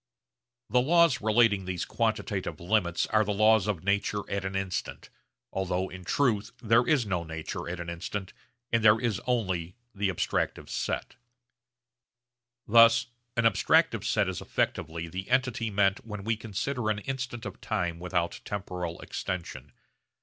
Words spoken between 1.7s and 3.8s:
quantitative limits are the laws